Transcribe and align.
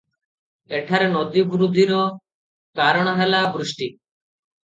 ଏଠାରେ 0.77 1.09
ନଦୀ 1.15 1.43
ବୃଦ୍ଧିର 1.51 1.99
କାରଣ 2.79 3.13
ହେଲା 3.19 3.43
ବୃଷ୍ଟି। 3.59 3.91